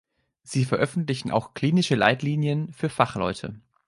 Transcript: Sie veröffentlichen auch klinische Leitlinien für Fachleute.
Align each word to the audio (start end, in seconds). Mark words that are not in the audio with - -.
Sie 0.41 0.65
veröffentlichen 0.65 1.29
auch 1.29 1.53
klinische 1.53 1.93
Leitlinien 1.93 2.73
für 2.73 2.89
Fachleute. 2.89 3.59